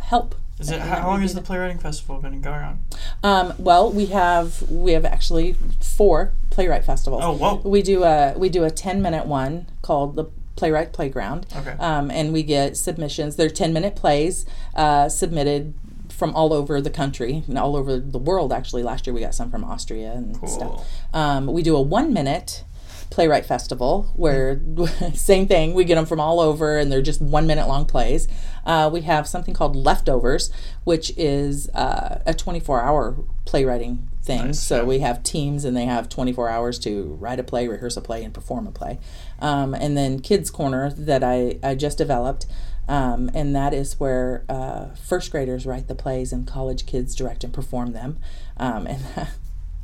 [0.02, 0.34] help.
[0.58, 2.84] Is it how long has the playwriting festival been going on?
[3.22, 7.22] Um, well, we have we have actually four playwright festivals.
[7.24, 7.62] Oh, whoa!
[7.64, 10.24] We do a we do a ten minute one called the
[10.60, 11.46] Playwright Playground.
[11.56, 11.70] Okay.
[11.78, 13.36] Um, and we get submissions.
[13.36, 14.44] They're 10 minute plays
[14.74, 15.72] uh, submitted
[16.10, 18.82] from all over the country and all over the world, actually.
[18.82, 20.48] Last year we got some from Austria and cool.
[20.50, 20.86] stuff.
[21.14, 22.64] Um, we do a one minute
[23.08, 24.60] playwright festival where
[25.14, 28.28] same thing we get them from all over and they're just one minute long plays
[28.66, 30.52] uh, we have something called leftovers
[30.84, 34.82] which is uh, a 24 hour playwriting thing nice, so yeah.
[34.82, 38.22] we have teams and they have 24 hours to write a play rehearse a play
[38.22, 38.98] and perform a play
[39.40, 42.46] um, and then kids corner that i, I just developed
[42.88, 47.44] um, and that is where uh, first graders write the plays and college kids direct
[47.44, 48.18] and perform them
[48.56, 49.02] um, and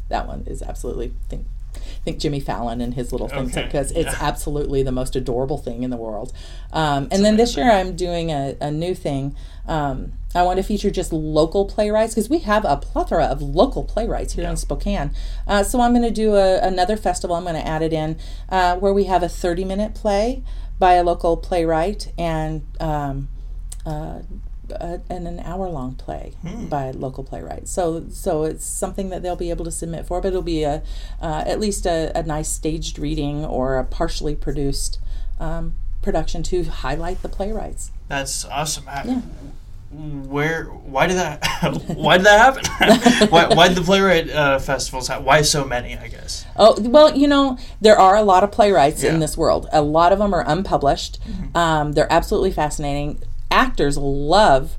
[0.08, 1.46] that one is absolutely think
[2.04, 4.00] think Jimmy Fallon and his little things because okay.
[4.00, 4.26] it's yeah.
[4.26, 6.32] absolutely the most adorable thing in the world.
[6.72, 9.36] Um, and then this year I'm doing a, a new thing.
[9.66, 13.84] Um, I want to feature just local playwrights because we have a plethora of local
[13.84, 14.50] playwrights here yeah.
[14.50, 15.12] in Spokane.
[15.46, 17.36] Uh, so I'm going to do a, another festival.
[17.36, 18.18] I'm going to add it in
[18.48, 20.42] uh, where we have a 30 minute play
[20.78, 23.28] by a local playwright and um,
[23.86, 24.20] uh,
[24.70, 26.66] a, and an hour long play hmm.
[26.66, 27.70] by local playwrights.
[27.70, 30.82] So so it's something that they'll be able to submit for, but it'll be a
[31.20, 34.98] uh, at least a, a, nice staged reading or a partially produced
[35.38, 37.90] um, production to highlight the playwrights.
[38.08, 38.84] That's awesome.
[38.86, 39.20] Yeah.
[39.96, 40.64] Where?
[40.64, 41.46] Why did that?
[41.96, 43.28] why did that happen?
[43.30, 43.48] why?
[43.48, 45.08] Why did the playwright uh, festivals?
[45.08, 45.96] Have, why so many?
[45.96, 46.44] I guess.
[46.56, 49.14] Oh well, you know there are a lot of playwrights yeah.
[49.14, 49.68] in this world.
[49.72, 51.18] A lot of them are unpublished.
[51.22, 51.56] Mm-hmm.
[51.56, 54.76] Um, they're absolutely fascinating actors love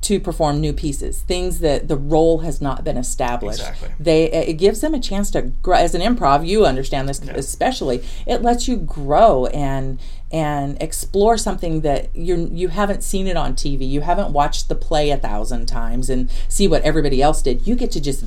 [0.00, 3.60] to perform new pieces, things that the role has not been established.
[3.60, 3.90] Exactly.
[4.00, 5.76] They it gives them a chance to grow.
[5.76, 7.34] As an improv, you understand this yeah.
[7.34, 8.04] especially.
[8.26, 13.54] It lets you grow and and explore something that you you haven't seen it on
[13.54, 13.88] TV.
[13.88, 17.66] You haven't watched the play a thousand times and see what everybody else did.
[17.66, 18.24] You get to just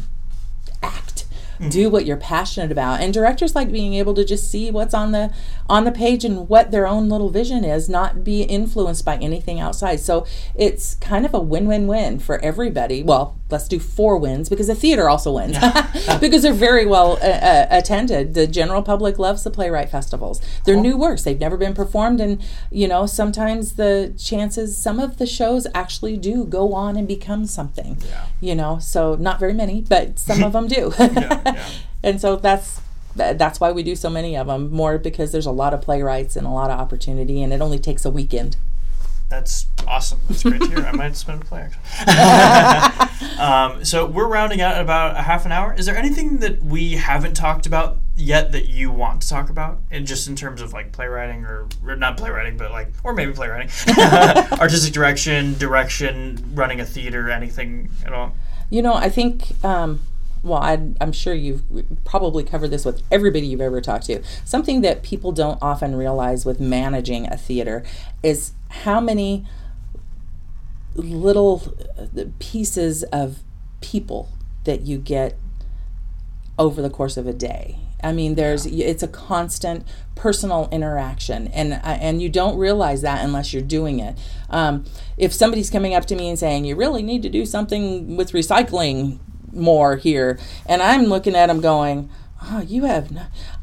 [0.82, 1.11] act
[1.62, 1.70] mm-hmm.
[1.70, 3.00] do what you're passionate about.
[3.02, 5.34] And directors like being able to just see what's on the
[5.70, 9.60] on the page and what their own little vision is not be influenced by anything
[9.60, 10.00] outside.
[10.00, 13.04] So it's kind of a win-win-win for everybody.
[13.04, 15.58] Well let's do four wins because the theater also wins.
[16.20, 18.34] Because they're very well uh, uh, attended.
[18.34, 20.42] The general public loves the playwright festivals.
[20.66, 20.84] They're cool.
[20.84, 21.24] new works.
[21.24, 22.22] They've never been performed.
[22.22, 27.08] And you know sometimes the chances some of the shows actually do go on and
[27.08, 28.28] become something yeah.
[28.40, 28.80] you know?
[28.80, 30.94] So not very many but some of them do.
[30.98, 31.70] Yeah, yeah.
[32.04, 32.82] and so that's
[33.16, 36.38] that's why we do so many of them more because there's a lot of playwrights
[36.38, 38.56] and a lot of opportunity and it only takes a weekend
[39.32, 40.20] that's awesome.
[40.28, 40.80] That's great to hear.
[40.80, 43.38] I might spend a play actually.
[43.40, 45.74] um, so we're rounding out about a half an hour.
[45.74, 49.80] Is there anything that we haven't talked about yet that you want to talk about,
[49.90, 53.32] and just in terms of like playwriting or, or not playwriting, but like or maybe
[53.32, 53.70] playwriting,
[54.60, 58.36] artistic direction, direction, running a theater, anything at all?
[58.70, 59.64] You know, I think.
[59.64, 60.02] Um,
[60.44, 61.64] well, I, am sure you've
[62.04, 64.24] probably covered this with everybody you've ever talked to.
[64.44, 67.84] Something that people don't often realize with managing a theater
[68.24, 69.46] is how many
[70.96, 73.40] little uh, pieces of
[73.82, 74.30] people
[74.64, 75.38] that you get
[76.58, 77.78] over the course of a day.
[78.04, 83.24] I mean, there's it's a constant personal interaction, and uh, and you don't realize that
[83.24, 84.18] unless you're doing it.
[84.50, 84.86] Um,
[85.18, 88.32] if somebody's coming up to me and saying you really need to do something with
[88.32, 89.20] recycling,
[89.54, 90.40] more here.
[90.66, 92.10] And I'm looking at them going,
[92.44, 93.16] oh, you have,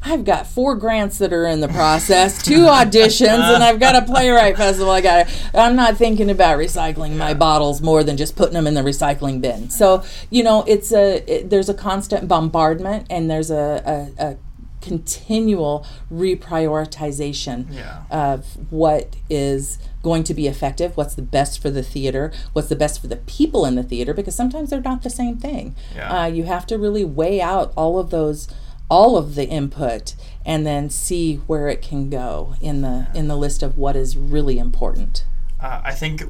[0.05, 4.03] I've got four grants that are in the process, two auditions, and I've got a
[4.07, 4.91] playwright festival.
[4.93, 8.75] I got, I'm not thinking about recycling my bottles more than just putting them in
[8.75, 9.69] the recycling bin.
[9.71, 14.37] So, you know, it's a, it, there's a constant bombardment and there's a, a, a
[14.81, 18.03] continual reprioritization Yeah.
[18.11, 22.83] of what is going to be effective, what's the best for the theater, what's the
[22.85, 25.77] best for the people in the theater, because sometimes they're not the same thing.
[25.95, 26.11] Yeah.
[26.11, 28.49] Uh, you have to really weigh out all of those,
[28.89, 30.15] all of the input,
[30.47, 34.17] and then see where it can go in the in the list of what is
[34.17, 35.25] really important.
[35.61, 36.23] Uh, I think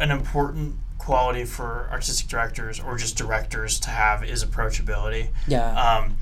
[0.00, 5.28] an important quality for artistic directors or just directors to have is approachability.
[5.46, 5.70] Yeah.
[5.70, 6.16] Um,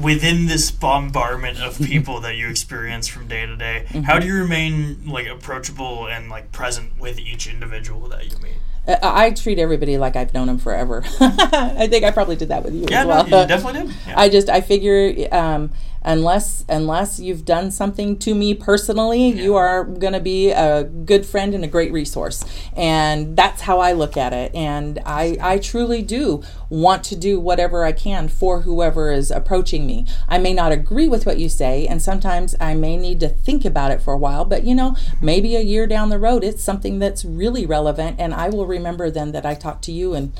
[0.00, 4.34] within this bombardment of people that you experience from day to day, how do you
[4.34, 8.52] remain like approachable and like present with each individual that you meet?
[8.86, 11.04] I I treat everybody like I've known them forever.
[11.20, 13.42] I think I probably did that with you Yeah, as no, well.
[13.42, 13.96] you definitely did.
[14.08, 14.20] Yeah.
[14.20, 15.70] I just I figure um,
[16.04, 21.24] unless unless you've done something to me personally, you are going to be a good
[21.24, 22.44] friend and a great resource,
[22.76, 24.54] and that's how I look at it.
[24.54, 29.86] And I I truly do want to do whatever I can for whoever is approaching
[29.86, 30.06] me.
[30.28, 33.64] I may not agree with what you say, and sometimes I may need to think
[33.64, 34.44] about it for a while.
[34.44, 38.34] But you know, maybe a year down the road, it's something that's really relevant, and
[38.34, 40.32] I will remember then that I talked to you and.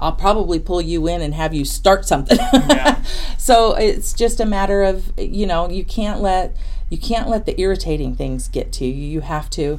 [0.00, 2.38] I'll probably pull you in and have you start something.
[2.38, 3.02] Yeah.
[3.38, 6.56] so it's just a matter of you know you can't let
[6.88, 8.92] you can't let the irritating things get to you.
[8.92, 9.78] You have to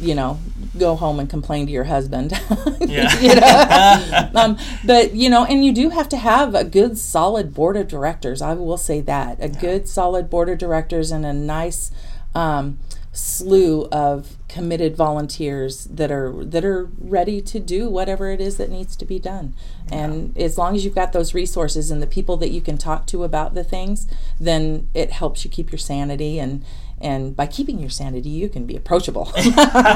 [0.00, 0.38] you know
[0.78, 2.32] go home and complain to your husband.
[2.80, 4.30] Yeah.
[4.34, 7.88] um, but you know, and you do have to have a good solid board of
[7.88, 8.40] directors.
[8.40, 11.90] I will say that a good solid board of directors and a nice.
[12.34, 12.78] Um,
[13.18, 18.70] slew of committed volunteers that are that are ready to do whatever it is that
[18.70, 19.54] needs to be done.
[19.90, 23.06] And as long as you've got those resources and the people that you can talk
[23.08, 24.06] to about the things,
[24.38, 26.64] then it helps you keep your sanity and
[27.00, 29.32] and by keeping your sanity, you can be approachable.
[29.36, 29.52] yeah,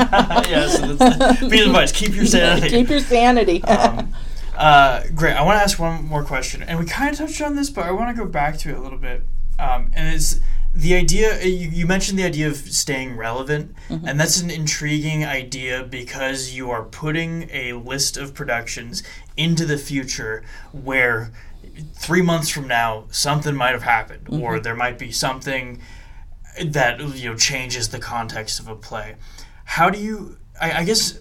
[0.09, 1.93] that's the advice.
[1.93, 2.71] Keep your sanity.
[2.71, 3.63] keep your sanity.
[3.65, 4.13] um,
[4.57, 5.35] uh, great.
[5.35, 7.87] I want to ask one more question, and we kind of touched on this, but
[7.87, 9.23] I want to go back to it a little bit.
[9.59, 10.41] Um, and it's
[10.75, 11.37] the idea.
[11.37, 16.53] uh, You, you mentioned the idea of staying relevant, and that's an intriguing idea because
[16.55, 19.03] you are putting a list of productions
[19.37, 21.31] into the future where
[21.95, 25.81] three months from now something might have happened, or there might be something
[26.65, 29.17] that you know changes the context of a play.
[29.65, 30.37] How do you?
[30.61, 31.19] I, I guess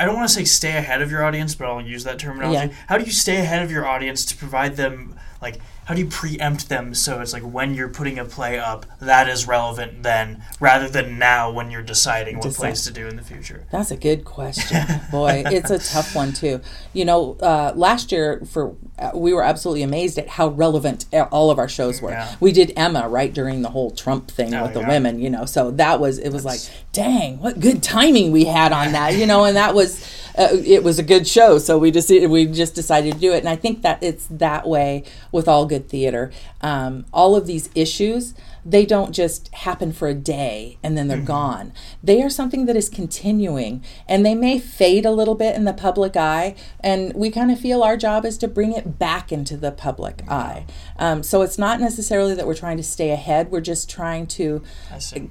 [0.00, 2.68] I don't want to say stay ahead of your audience, but I'll use that terminology.
[2.68, 2.76] Yeah.
[2.88, 5.58] How do you stay ahead of your audience to provide them like?
[5.86, 9.28] How do you preempt them so it's like when you're putting a play up, that
[9.28, 12.58] is relevant then, rather than now when you're deciding what Decide.
[12.60, 13.66] plays to do in the future?
[13.70, 14.86] That's a good question.
[15.10, 16.60] Boy, it's a tough one too.
[16.92, 21.50] You know, uh, last year for uh, we were absolutely amazed at how relevant all
[21.50, 22.10] of our shows were.
[22.10, 22.34] Yeah.
[22.40, 24.88] We did Emma right during the whole Trump thing Oh, with the yeah.
[24.88, 25.44] women, you know.
[25.44, 26.60] So that was it was like,
[26.92, 30.02] dang, what good timing we had on that, you know, and that was
[30.36, 31.58] uh, it was a good show.
[31.58, 34.66] So we just we just decided to do it, and I think that it's that
[34.66, 36.32] way with all good theater.
[36.60, 41.18] Um, all of these issues they don't just happen for a day and then they're
[41.18, 41.72] gone.
[42.02, 45.74] They are something that is continuing and they may fade a little bit in the
[45.74, 46.54] public eye.
[46.80, 50.22] And we kind of feel our job is to bring it back into the public
[50.28, 50.64] eye.
[50.98, 54.62] Um, so it's not necessarily that we're trying to stay ahead, we're just trying to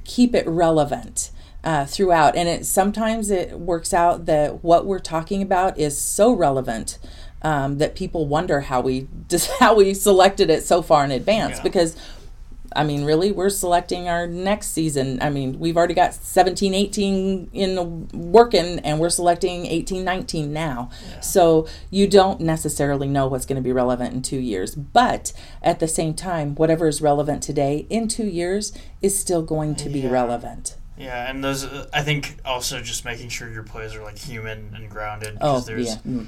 [0.04, 1.32] keep it relevant.
[1.64, 6.34] Uh, throughout, and it sometimes it works out that what we're talking about is so
[6.34, 6.98] relevant
[7.42, 11.58] um, that people wonder how we just how we selected it so far in advance
[11.58, 11.64] Yeah.
[11.64, 11.96] because
[12.76, 15.22] I mean, really, we're selecting our next season.
[15.22, 20.90] I mean, we've already got 17, 18 in working, and we're selecting 18, 19 now.
[21.22, 24.74] So you don't necessarily know what's going to be relevant in two years.
[24.74, 28.74] But at the same time, whatever is relevant today in two years
[29.04, 30.10] is still going to be Yeah.
[30.10, 30.76] relevant.
[30.98, 34.74] Yeah, and those uh, I think also just making sure your plays are like human
[34.76, 36.02] and grounded Oh, there's yeah.
[36.08, 36.28] Mm.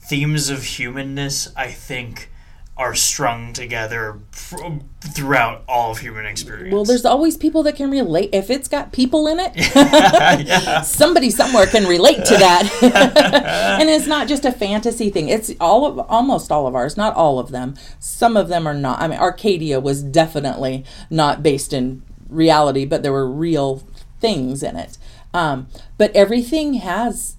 [0.00, 1.52] themes of humanness.
[1.56, 2.30] I think
[2.78, 4.56] are strung together fr-
[5.00, 6.74] throughout all of human experience.
[6.74, 8.28] Well, there's always people that can relate.
[8.34, 10.82] If it's got people in it, yeah.
[10.82, 12.70] somebody somewhere can relate to that.
[13.80, 15.30] and it's not just a fantasy thing.
[15.30, 17.76] It's all of almost all of ours, not all of them.
[17.98, 19.00] Some of them are not.
[19.00, 23.82] I mean, Arcadia was definitely not based in reality, but there were real
[24.26, 24.98] things in it.
[25.32, 27.36] Um, but everything has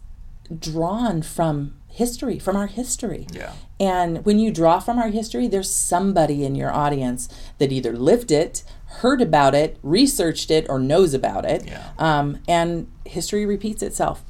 [0.57, 3.28] drawn from history, from our history.
[3.34, 3.53] Yeah.
[3.80, 8.32] And when you draw from our history, there's somebody in your audience that either lived
[8.32, 8.64] it,
[9.01, 11.66] heard about it, researched it, or knows about it.
[11.66, 11.89] Yeah.
[11.97, 14.24] Um, and history repeats itself.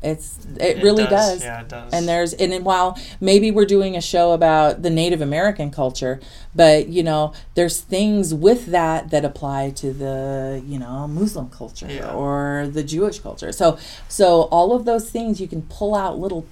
[0.00, 1.42] It's it, really does.
[1.42, 1.92] Yeah, it does.
[1.92, 6.20] And there's and then while maybe we're doing a show about the Native American culture,
[6.54, 11.88] but you know, there's things with that that apply to the, you know, Muslim culture
[11.90, 12.12] Yeah.
[12.12, 13.50] or the Jewish culture.
[13.50, 13.76] So
[14.08, 16.46] so all of those things you can pull out little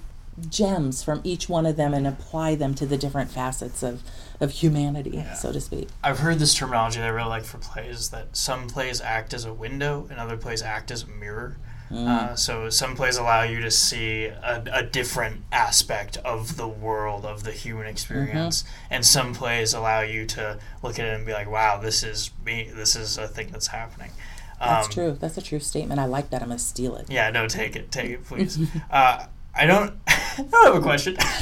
[0.51, 4.03] gems from each one of them and apply them to the different facets of
[4.40, 5.34] of humanity, Yeah.
[5.34, 5.88] so to speak.
[6.05, 9.44] I've heard this terminology that I really like for plays that some plays act as
[9.47, 11.57] a window and other plays act as a mirror.
[11.91, 12.07] Mm.
[12.09, 17.24] Uh, so some plays allow you to see a, a different aspect of the world
[17.24, 18.95] of the human experience, Mm-hmm.
[18.95, 22.30] and some plays allow you to look at it and be like, "Wow, this is
[22.45, 22.70] me.
[22.74, 24.11] This is a thing that's happening."
[24.59, 25.12] That's Um, true.
[25.20, 26.01] That's a true statement.
[26.01, 26.43] I like that.
[26.43, 27.07] I'm gonna steal it.
[27.11, 28.59] Yeah, no, take it, take it, please.
[28.91, 29.26] uh,
[29.57, 29.95] I don't.
[30.09, 31.15] I don't have a question.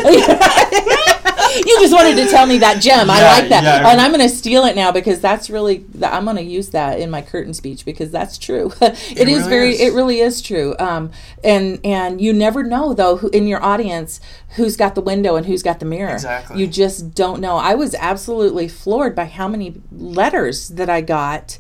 [1.67, 3.11] you just wanted to tell me that gem.
[3.11, 3.91] I like that, yeah.
[3.91, 5.85] and I'm going to steal it now because that's really.
[6.03, 8.73] I'm going to use that in my curtain speech because that's true.
[8.81, 9.71] it is really very.
[9.71, 9.81] is.
[9.81, 10.77] It really is true.
[10.79, 11.11] Um,
[11.43, 15.47] and and you never know though who in your audience who's got the window and
[15.47, 16.15] who's got the mirror.
[16.15, 16.61] Exactly.
[16.61, 17.57] You just don't know.
[17.57, 21.59] I was absolutely floored by how many letters that I got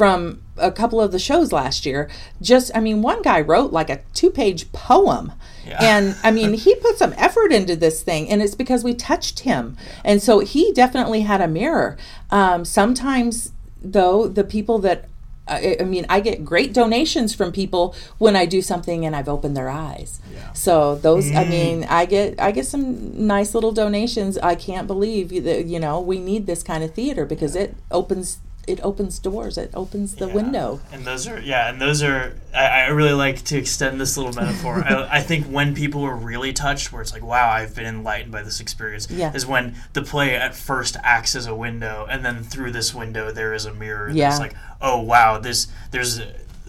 [0.00, 2.08] from a couple of the shows last year.
[2.40, 5.32] Just, I mean, one guy wrote like a two page poem.
[5.70, 5.78] Yeah.
[5.80, 9.40] And I mean, he put some effort into this thing, and it's because we touched
[9.40, 9.76] him.
[10.04, 11.96] And so he definitely had a mirror.
[12.30, 15.06] Um, sometimes, though, the people that
[15.50, 19.28] I, I mean, I get great donations from people when I do something and I've
[19.28, 20.20] opened their eyes.
[20.32, 20.52] Yeah.
[20.52, 24.38] So those, I mean, I get I get some nice little donations.
[24.38, 28.38] I can't believe that you know we need this kind of theater because it opens
[28.70, 29.58] it opens doors.
[29.58, 30.34] It opens the Yeah.
[30.34, 30.80] window.
[30.92, 34.32] And those are yeah, and those are I, I really like to extend this little
[34.32, 34.82] metaphor.
[34.84, 38.32] I, I think when people are really touched, where it's like, wow, I've been enlightened
[38.32, 39.32] by this experience, Yeah.
[39.34, 43.30] is when the play at first acts as a window, and then through this window
[43.32, 44.10] there is a mirror.
[44.10, 44.28] Yeah.
[44.30, 46.20] That's like, oh wow, this there's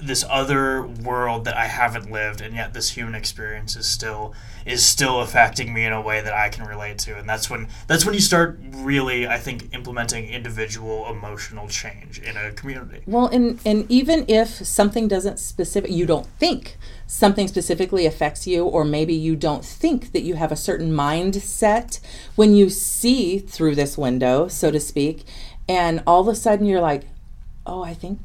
[0.02, 4.34] this other world that I haven't lived, and yet this human experience is still
[4.66, 7.68] is still affecting me in a way that I can relate to, and that's when
[7.88, 13.02] that's when you start really, I think, implementing individual emotional change in a community.
[13.06, 16.78] Well, and and even if something doesn't specific, you don't think
[17.08, 21.99] something specifically affects you, or maybe you don't think that you have a certain mindset
[22.36, 25.26] when you see through this window, so to speak,
[25.68, 27.04] and all of a sudden you're like,
[27.66, 28.20] oh, I think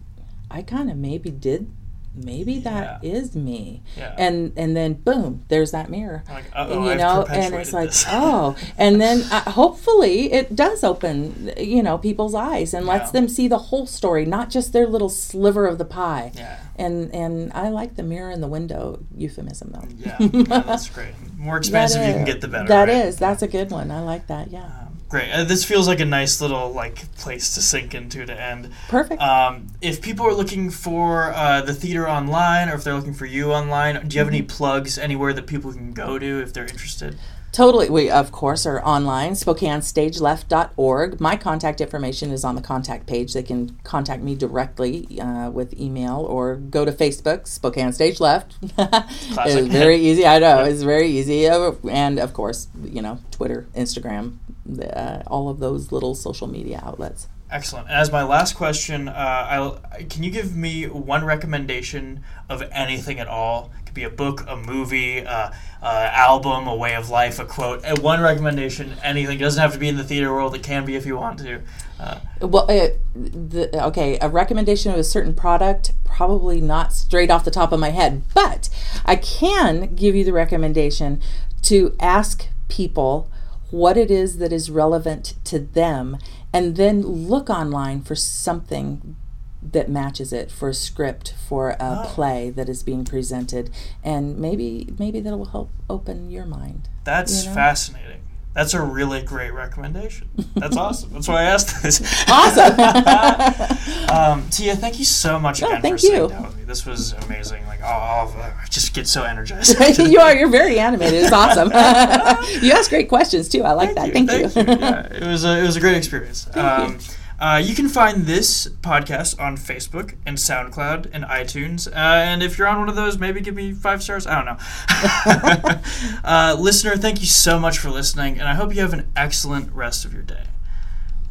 [0.50, 1.70] I kind of maybe did.
[2.18, 4.14] Maybe that is me, Yeah.
[4.16, 7.90] and and then boom, there's that mirror, Like, uh-oh, you I've know, and it's like,
[7.90, 8.06] this.
[8.08, 13.20] oh, and then uh, hopefully it does open, you know, people's eyes and lets Yeah.
[13.20, 16.32] them see the whole story, not just their little sliver of the pie.
[16.34, 16.60] Yeah.
[16.76, 19.86] And and I like the mirror in the window euphemism though.
[19.98, 21.12] Yeah, yeah, that's great.
[21.36, 22.66] More expensive you can get, the better.
[22.68, 23.04] That right?
[23.08, 23.90] is, that's a good one.
[23.90, 24.50] I like that.
[24.50, 25.30] Yeah, Um, great.
[25.30, 28.70] Uh, this feels like a nice little like place to sink into to end.
[28.88, 29.20] perfect.
[29.22, 33.26] Um, if people are looking for uh, the theater online, or if they're looking for
[33.26, 36.66] you online, do you have any plugs anywhere that people can go to if they're
[36.66, 37.18] interested?
[37.52, 37.88] Totally.
[37.88, 41.20] We, of course, are online, SpokaneStageLeft.org.
[41.20, 43.32] My contact information is on the contact page.
[43.32, 48.56] They can contact me directly uh, with email or go to Facebook, Spokane Stage Left.
[48.78, 50.26] it's very easy.
[50.26, 50.64] I know.
[50.76, 51.48] It's very easy.
[51.48, 54.36] Uh, And, of course, you know, Twitter, Instagram,
[54.80, 57.28] uh, all of those little social media outlets.
[57.48, 57.86] Excellent.
[57.86, 59.12] And as my last question, uh,
[59.48, 63.70] I'll, can you give me one recommendation of anything at all?
[63.78, 65.50] It could be a book, a movie, uh,
[65.80, 67.84] uh, album, a way of life, a quote.
[67.84, 69.38] Uh, one recommendation, anything.
[69.38, 70.56] It doesn't have to be in the theater world.
[70.56, 71.62] It can be if you want to.
[72.00, 77.44] Uh, Well, uh, the, okay, a recommendation of a certain product, probably not straight off
[77.44, 78.68] the top of my head, but
[79.04, 81.20] I can give you the recommendation
[81.62, 83.30] to ask people
[83.70, 86.16] what it is that is relevant to them
[86.52, 89.16] and then look online for something
[89.62, 92.02] that matches it for a script for a Oh.
[92.14, 93.70] play that is being presented
[94.04, 97.54] and maybe maybe that will help open your mind that's You know?
[97.56, 98.20] fascinating.
[98.56, 100.30] That's a really great recommendation.
[100.54, 101.12] That's awesome.
[101.12, 102.00] That's why I asked this.
[102.26, 102.80] awesome
[104.08, 106.28] um, Tia, thank you so much again thank for sitting you.
[106.30, 106.64] down with me.
[106.64, 107.66] This was amazing.
[107.66, 109.78] Like, oh, oh, I just get so energized.
[109.98, 110.34] you are.
[110.34, 111.24] You're very animated.
[111.24, 111.68] It's awesome.
[112.64, 113.62] you ask great questions too.
[113.62, 114.14] I like that.
[114.14, 114.48] Thank you.
[114.56, 116.48] yeah, it was a, it was a great experience.
[116.56, 116.98] um,
[117.38, 121.86] Uh, you can find this podcast on Facebook and SoundCloud and iTunes.
[121.86, 124.26] Uh, and if you're on one of those, maybe give me five stars.
[124.26, 125.80] I don't know.
[126.24, 129.70] uh, listener, thank you so much for listening, and I hope you have an excellent
[129.72, 130.44] rest of your day.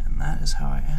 [0.06, 0.96] And that is how I end.